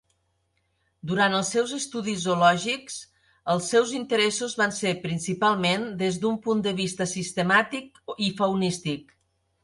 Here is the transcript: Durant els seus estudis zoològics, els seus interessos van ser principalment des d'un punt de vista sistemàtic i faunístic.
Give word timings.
Durant 1.09 1.33
els 1.39 1.49
seus 1.55 1.73
estudis 1.75 2.21
zoològics, 2.21 2.95
els 3.53 3.67
seus 3.73 3.91
interessos 3.97 4.55
van 4.61 4.73
ser 4.77 4.93
principalment 5.03 5.85
des 5.99 6.17
d'un 6.23 6.39
punt 6.47 6.63
de 6.69 6.73
vista 6.79 7.07
sistemàtic 7.11 8.01
i 8.29 8.31
faunístic. 8.41 9.15